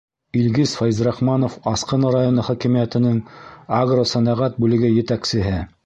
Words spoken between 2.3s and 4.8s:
хакимиәтенең агросәнәғәт